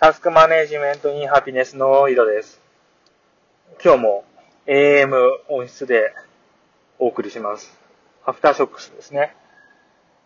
[0.00, 2.58] タスクマネジメントインハピネスの井戸です。
[3.84, 4.24] 今日も
[4.66, 5.12] AM
[5.50, 6.14] 音質で
[6.98, 7.78] お送りします。
[8.24, 9.36] アフターショックスですね。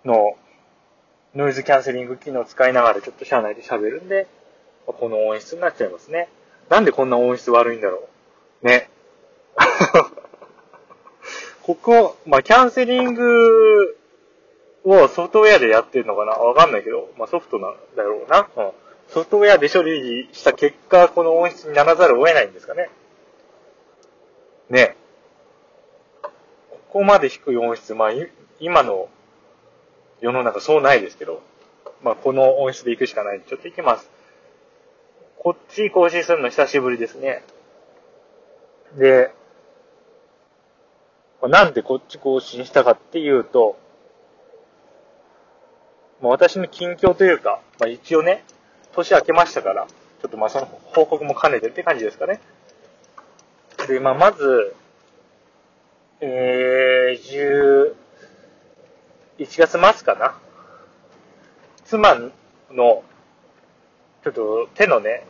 [0.05, 0.37] の
[1.35, 4.29] ノイズキャンセリング機能を使いながらちょっと車内で喋るんで、
[4.87, 6.29] この音質になっちゃいますね。
[6.69, 8.09] なんでこんな音質悪いんだろ
[8.63, 8.67] う。
[8.69, 8.89] ね。
[11.65, 13.97] ここ、まあ、キャンセリング
[14.85, 16.35] をソフトウェアでやってるのかな？
[16.35, 18.49] わかんないけど、まあ、ソフトなんだろうな。
[18.57, 18.71] うん
[19.09, 22.91] ソフトウェアで処理した結果、この音質にならざるを得ないんですかね。
[24.71, 24.97] ね
[26.71, 28.11] ここまで低い音質、まあ、
[28.61, 29.09] 今の
[30.21, 31.43] 世の中そうないですけど、
[32.03, 34.11] まあ、この音質で行くしかないんで、ちょっと行きます。
[35.39, 37.43] こっち更新するの久しぶりですね。
[38.97, 39.33] で、
[41.43, 43.77] なんでこっち更新したかっていうと、
[46.23, 48.45] まあ、私の近況というか、まあ、一応ね、
[48.95, 52.41] 年明けましたから、ちょっとまあその報告も兼ねてって感じですかね。
[53.87, 54.75] で、まあまず、
[56.21, 57.95] えー、
[59.39, 60.39] 11月末かな。
[61.85, 62.15] 妻
[62.71, 63.03] の、
[64.23, 65.27] ちょっと手のね、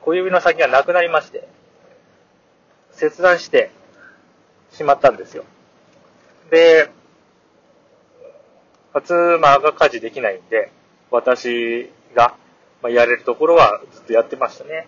[0.00, 1.48] 小指の先がなくなりまして、
[2.92, 3.70] 切断して
[4.72, 5.44] しまったんですよ。
[6.50, 6.90] で、
[9.04, 10.70] 妻が家事できないんで、
[11.10, 12.34] 私が
[12.86, 14.86] まあ、やれるところはずっとやってましたね。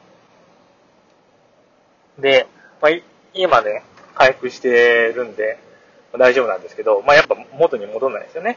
[2.16, 2.46] で、
[2.80, 2.92] まあ、
[3.34, 3.82] 今ね、
[4.14, 5.58] 回復してるんで、
[6.12, 8.56] まあ、大丈夫なんですけど、まあ、やっぱ元に戻んないですよね。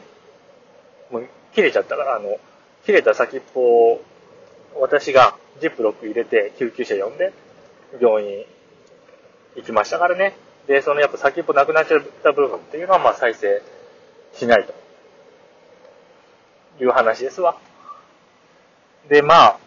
[1.10, 2.38] もう切れちゃったから、あの、
[2.86, 4.04] 切れた先っぽを
[4.80, 7.32] 私がジップロック入れて救急車呼んで
[8.00, 8.44] 病院
[9.56, 10.36] 行きましたからね。
[10.68, 13.60] で、そのやっぱ先っぽなくなっちゃった部分っていうのはまあ再生
[14.34, 14.72] しないと
[16.80, 17.56] いう話ですわ。
[19.08, 19.58] で、まあ、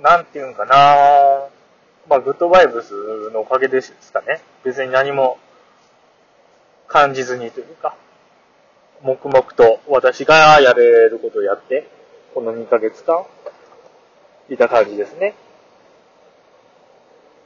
[0.00, 1.48] なんていうんかな
[2.08, 4.40] まあ、グッドバイブスのおかげですかね。
[4.64, 5.38] 別に何も
[6.88, 7.96] 感じずにというか、
[9.02, 11.88] 黙々と私がやれることをやって、
[12.34, 13.24] この2ヶ月間、
[14.48, 15.34] いた感じですね。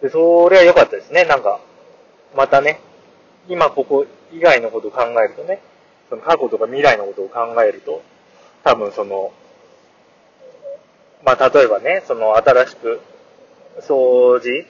[0.00, 1.24] で、それは良かったですね。
[1.24, 1.60] なんか、
[2.36, 2.80] またね、
[3.48, 5.60] 今ここ以外のことを考えるとね、
[6.08, 8.02] その過去とか未来のことを考えると、
[8.62, 9.32] 多分その、
[11.24, 13.00] まあ、例えばね、その、新しく、
[13.80, 14.66] 掃除？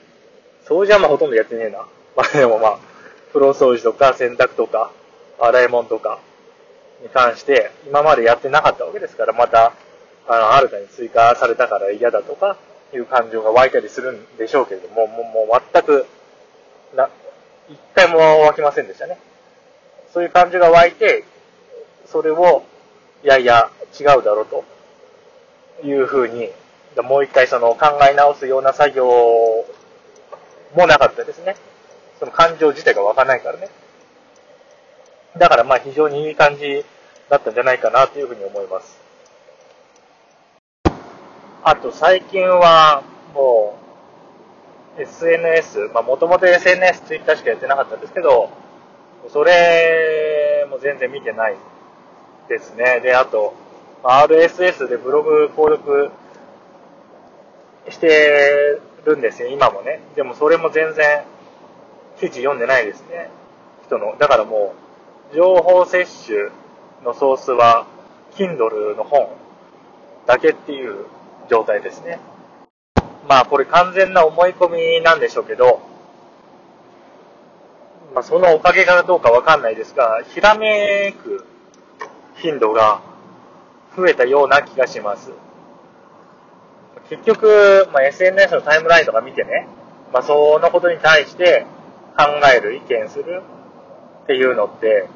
[0.65, 1.85] 掃除はまあほとんどやってねえな。
[2.15, 2.79] まあでもまあ、
[3.27, 4.91] 風呂掃除とか洗濯とか、
[5.39, 6.19] 洗い物とか
[7.01, 9.73] に関して、今までやってなかったわけですから、また、
[10.27, 12.57] あの、新たに追加されたから嫌だとか、
[12.93, 16.05] いう感情が湧いたりするんでしょうけれども、もう、もう全く、
[16.95, 17.09] な、
[17.69, 19.19] 一回も湧きませんでしたね。
[20.13, 21.25] そういう感情が湧いて、
[22.05, 22.63] それを、
[23.23, 24.63] いやいや、違うだろうと。
[25.83, 26.49] いうふうに、
[27.03, 29.05] もう一回その考え直すような作業
[30.75, 31.55] もなかったですね。
[32.19, 33.69] その感情自体が湧かないからね。
[35.37, 36.85] だからまあ非常にいい感じ
[37.29, 39.01] だったんじゃないかなというふうに思います。
[41.63, 43.03] あと最近は
[43.33, 43.77] も
[44.97, 48.49] う SNS、まあもともと SNS、ツイッターしかやってなかったんですけど、
[49.29, 51.55] それも全然見てない
[52.47, 53.01] ですね。
[53.01, 53.53] で、あと、
[54.03, 56.11] RSS でブログ購読
[57.89, 60.01] してるんですよ、今もね。
[60.15, 61.23] でもそれも全然
[62.19, 63.29] 記事読んでないですね。
[63.85, 64.15] 人の。
[64.17, 64.73] だからも
[65.31, 66.51] う、情報摂取
[67.03, 67.85] のソースは、
[68.35, 69.29] Kindle の本
[70.25, 71.05] だけっていう
[71.49, 72.19] 状態ですね。
[73.27, 75.81] まあこれ完全な思い込みなんでしょうけど、
[78.13, 81.45] まあそのおかげかどうかわかんないですが、ひらめく
[82.35, 83.01] 頻度が
[83.95, 85.31] 増えたような気がします。
[87.09, 89.67] 結局、まあ、SNS のタイムラインとか見てね、
[90.11, 91.65] まあ、そのことに対して
[92.17, 93.41] 考える、意見する
[94.23, 95.07] っていうのって、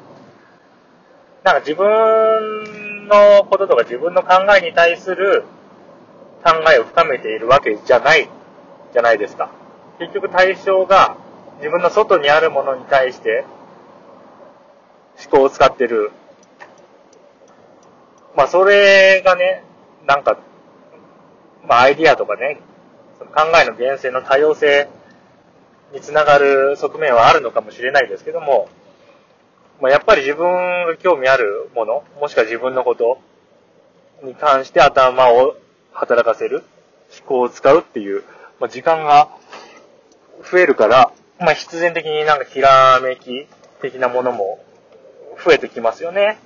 [1.42, 5.44] なんか自分のこととか自分の考えに対する
[6.44, 8.28] 考えを深めているわけじゃない
[8.92, 9.50] じゃないですか。
[9.98, 11.16] 結局対象が
[11.58, 13.44] 自分の外にあるものに対して
[15.18, 16.12] 思考を使ってる
[18.36, 19.64] まあ、それがね、
[20.06, 20.38] なんか、
[21.66, 22.60] まあ、アイディアとかね、
[23.18, 24.88] その考えの源泉の多様性
[25.92, 28.68] につながる側面はあるのかもしれないですけども、
[29.80, 30.46] まあ、やっぱり自分
[30.86, 33.18] が興味あるもの、もしくは自分のこと
[34.22, 35.56] に関して頭を
[35.92, 36.64] 働かせる、
[37.18, 38.22] 思考を使うっていう、
[38.60, 39.28] まあ、時間が
[40.50, 43.46] 増えるから、まあ、必然的になんかひらめき
[43.80, 44.62] 的なものも
[45.44, 46.38] 増えてきますよね。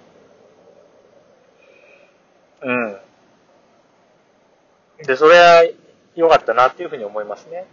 [2.65, 2.97] うん。
[5.07, 5.65] で、それは
[6.17, 7.67] 良かったなっていうふうに思いますね。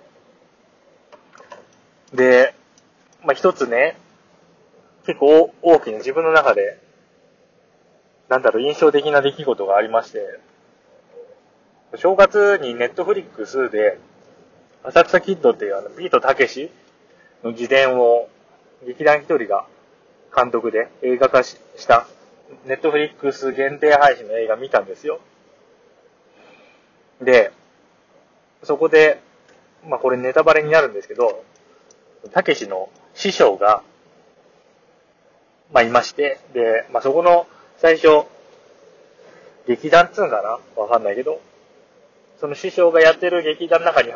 [2.13, 2.53] で、
[3.23, 3.97] まあ、一つね、
[5.05, 6.79] 結構大きな自分の中で、
[8.27, 10.39] なんだろう、印象的な出来事がありまして、
[11.95, 13.97] 正月にネットフリックスで、
[14.83, 16.69] 浅草キッドっていうあの、ビートたけし
[17.43, 18.27] の自伝を、
[18.85, 19.65] 劇団一人が
[20.35, 21.57] 監督で映画化し
[21.87, 22.07] た、
[22.65, 25.19] ネットフリックス限定配信の映画見たんですよ。
[27.21, 27.51] で、
[28.63, 29.21] そこで、
[29.87, 31.43] まあこれネタバレになるんですけど、
[32.31, 33.83] たけしの師匠が、
[35.73, 38.25] まあいまして、で、まあそこの最初、
[39.67, 40.81] 劇団っつうんかな？
[40.81, 41.41] わかんないけど、
[42.39, 44.11] その師匠がやってる劇団の中に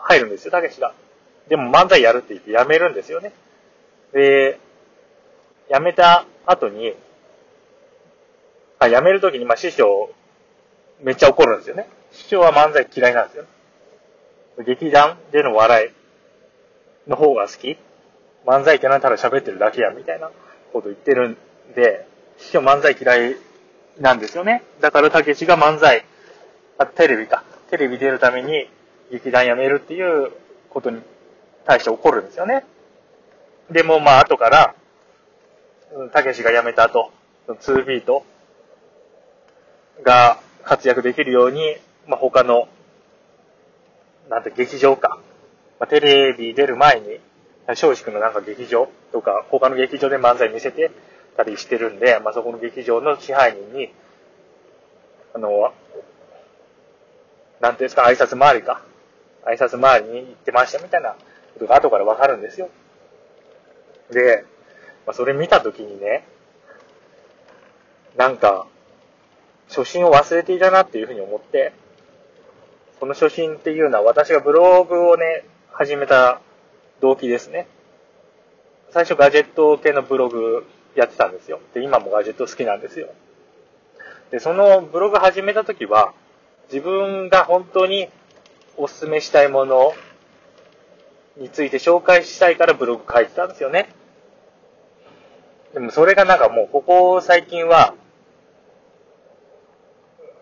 [0.00, 0.92] 入るんですよ、たけしが。
[1.48, 3.32] でも漫才やるって言って辞めるんですよね。
[4.12, 4.58] で、
[5.72, 6.94] 辞めた後に、
[8.84, 10.10] あ、辞めるときに、まあ師匠、
[11.00, 11.88] めっちゃ怒るんですよね。
[12.12, 13.44] 師匠は漫才嫌いなんですよ。
[14.64, 15.86] 劇団での笑
[17.06, 17.78] いの方が好き
[18.46, 20.30] 漫才ってのはただ喋ってるだけや、みたいな
[20.72, 21.36] こと言ってるん
[21.74, 22.06] で、
[22.38, 23.36] 師匠漫才嫌い
[24.00, 24.62] なんですよね。
[24.80, 26.04] だからたけしが漫才、
[26.78, 27.44] あ、テレビか。
[27.70, 28.68] テレビ出るために
[29.10, 30.32] 劇団辞めるっていう
[30.70, 31.00] ことに
[31.64, 32.64] 対して怒るんですよね。
[33.70, 34.74] でもまあ後から、
[36.12, 37.12] たけしが辞めた後、
[37.48, 38.24] 2ビート
[40.02, 42.68] が活躍できるように、まあ、他の、
[44.28, 45.20] なんて劇場か。
[45.78, 47.20] まあ、テレビ出る前に、
[47.66, 50.90] 松竹のなんか劇場とか、他の劇場で漫才見せて
[51.36, 53.92] たりしてるんで、まあ、そこの劇場の支配人に、
[55.34, 55.72] あの、
[57.60, 58.82] なんていうんですか、挨拶回りか。
[59.44, 61.16] 挨拶回りに行ってましたみたいな
[61.54, 62.68] ことが後からわかるんですよ。
[64.10, 64.44] で、
[65.06, 66.24] まあ、それ見たときにね、
[68.16, 68.66] なんか、
[69.74, 71.72] 初心を忘れていたなっていうふうに思って、
[73.00, 76.40] この初心っていうのは私がブログをね、始めた
[77.00, 77.66] 動機ですね。
[78.90, 81.58] 最初ガジェット系のブログやってたんですよ。
[81.72, 83.08] で、今もガジェット好きなんですよ。
[84.30, 86.12] で、そのブログ始めた時は、
[86.70, 88.08] 自分が本当に
[88.76, 89.94] お勧めしたいもの
[91.38, 93.88] について紹介したいからブログ書いてたんですよね。
[95.72, 97.94] でもそれがなんかもうここ最近は、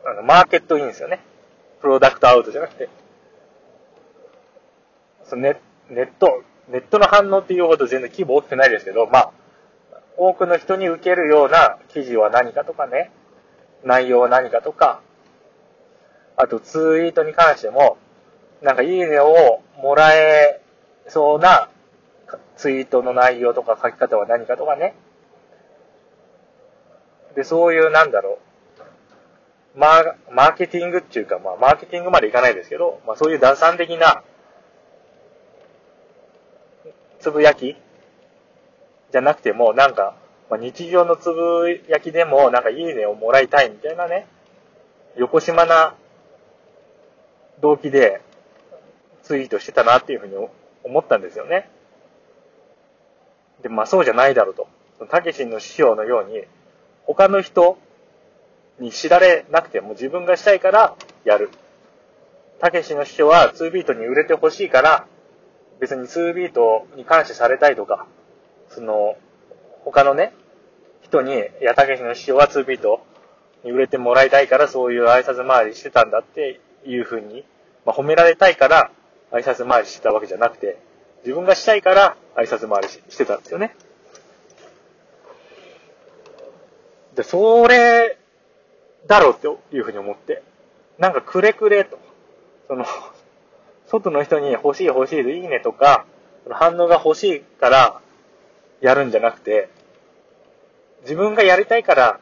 [0.04, 1.20] あの、マーケットいいんですよね。
[1.80, 2.88] プロダクトアウトじゃなくて。
[5.24, 9.32] そのネネット、ネットの反応っていうほど全然規模大きくないですけど、まあ、
[10.16, 13.10] 多くの人に受けるような記事は何かとかね、
[13.84, 15.00] 内容は何かとか、
[16.36, 17.98] あとツイートに関しても、
[18.62, 20.60] なんかいいねをもらえ
[21.08, 21.70] そうな
[22.56, 24.94] ツイートの内容とか書き方は何かとかね。
[27.34, 28.49] で、そういうなんだろう。
[29.76, 34.22] マーマーケティングっていうか、まあ、マーケティングまでいかないですけど、まあ、そういう打算的な、
[37.20, 37.76] つぶやき
[39.12, 40.16] じゃなくても、なんか、
[40.48, 44.26] まあ、日常のつぶやきでも、なんかいいねをもらいたいみたいなね、
[45.16, 45.94] 横島な
[47.60, 48.20] 動機で
[49.22, 50.34] ツイートしてたなっていうふうに
[50.82, 51.68] 思ったんですよね。
[53.62, 54.66] で、まあそうじゃないだろうと。
[55.06, 56.44] たけしの師匠のように、
[57.04, 57.78] 他の人
[58.80, 61.50] に知られなくても自分がしたいからやる。
[62.60, 65.06] たけしの師匠は2ビートに売れてほしいから、
[65.78, 68.06] 別に2ビートに感謝されたいとか、
[68.68, 69.16] その、
[69.84, 70.32] 他のね、
[71.02, 73.04] 人に、いや、たけしの師匠は2ビート
[73.64, 77.44] に売れてもらいたいからそういう挨拶回りしてたんだっていうふうに、
[77.86, 78.90] まあ、褒められたいから
[79.32, 80.78] 挨拶回りしてたわけじゃなくて、
[81.24, 83.74] 自分がしたいから挨拶回りしてたんですよね。
[87.14, 88.19] で、それ
[89.06, 90.42] だろうっていうふうに思って、
[90.98, 91.98] なんかくれくれと、
[92.68, 92.84] その、
[93.86, 96.06] 外の人に欲しい欲しいでいいねとか、
[96.48, 98.00] 反応が欲しいから
[98.80, 99.68] やるんじゃなくて、
[101.02, 102.20] 自分がやりたいから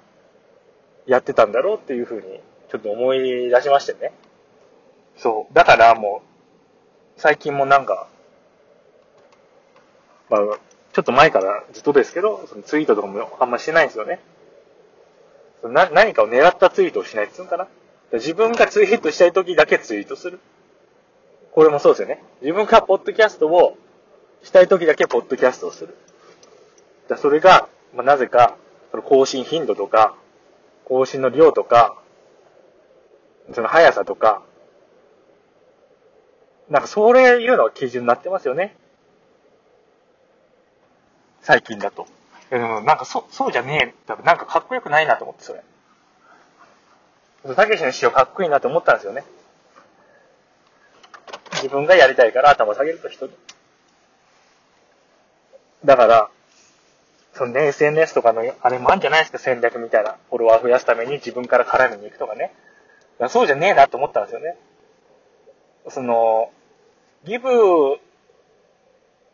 [1.07, 4.13] やってたんだろうっていうふうにちょっと思い出しましてね。
[5.17, 5.55] そう。
[5.55, 8.09] だからもう、最近もなんか、
[10.31, 10.41] まあ、
[10.93, 14.21] ちょっと前からずっとですけど、そのツイートとかもあんましてないんですよね。
[15.65, 17.69] な、何かを狙ったツイートをしないっていうのかな？
[18.13, 20.41] 自分がツイートしたい時だけツイートする。
[21.53, 22.23] これもそうですよね。
[22.41, 23.77] 自分がポッドキャストを
[24.43, 25.97] したい時だけポッドキャストをする。
[27.09, 28.57] だそれが、まあ、なぜか、
[28.93, 30.15] その更新頻度とか、
[30.85, 32.01] 更新の量とか、
[33.53, 34.43] その速さとか、
[36.71, 38.77] なんかそれいうのが基準になってますよね。
[41.41, 42.07] 最近だと。
[42.51, 44.13] うん、なんかそ、そうじゃねえ。
[44.25, 45.63] なんかかっこよくないなと思って、それ。
[47.55, 49.25] たけしの師匠かっこいいなと思ったんですよね。
[51.53, 53.33] 自分がやりたいから頭下げると人に。
[55.85, 56.31] だから、
[57.35, 60.17] そのね、SNS とかの、あれもあるんじゃないですか、戦略みたいな。
[60.31, 62.53] フォロワー増やすために自分から絡みに行くとかね。
[63.29, 64.57] そうじゃねえなと思ったんですよね。
[65.89, 66.51] その、
[67.25, 67.99] ギブを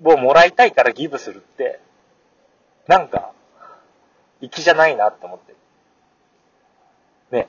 [0.03, 1.81] もらいたいからギブするって、
[2.87, 3.33] なんか、
[4.41, 5.55] 粋じゃないなって思って。
[7.31, 7.49] ね。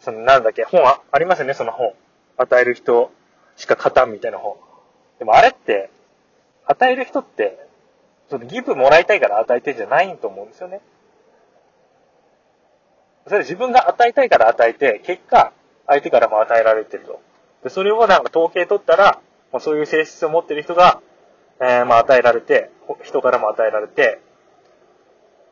[0.00, 1.94] その、なんだっけ、本あありますよね、その本。
[2.36, 3.12] 与える人
[3.56, 4.56] しか勝たんみたいな本。
[5.18, 5.90] でもあれって、
[6.66, 7.68] 与える人って、
[8.30, 10.80] そのギブもらいたいから与えてんじゃないと思うんですよね。
[13.26, 15.52] それ自分が与えたいから与えて、結果、
[15.86, 17.20] 相手からも与えられてると。
[17.62, 19.20] で、それをなんか統計取ったら、
[19.52, 21.00] まあ、そういう性質を持ってる人が、
[21.60, 22.70] えー、まあ与えられて、
[23.02, 24.20] 人からも与えられて、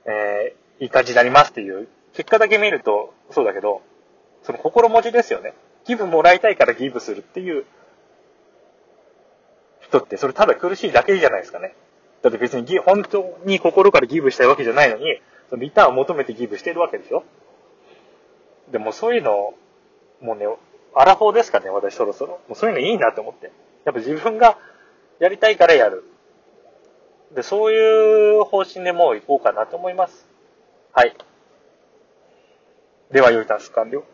[0.04, 3.82] えー、いい感じになりますっていう、結果だけ見るとそうだけど、
[4.42, 5.54] その心持ちですよね。
[5.84, 7.64] ギブもらいたいからギブするっていう
[9.80, 11.74] 人って、それただ苦しいだけじゃないですかね。
[12.22, 17.24] だって別に、本当に心からギブしたいわけじゃないのに、そのリターンを求めてギブしてるわけでしょ
[18.70, 19.54] でもそういうの、
[20.20, 20.46] もうね、
[20.94, 22.40] アラフォーですかね、私そろそろ。
[22.48, 23.50] もうそういうのいいなと思って。
[23.84, 24.56] やっぱ自分が
[25.18, 26.04] やりたいからやる。
[27.34, 30.28] で、そういう方針でもう行こうかなと思います。
[30.92, 31.16] はい。
[33.10, 34.04] では、良いタス完了。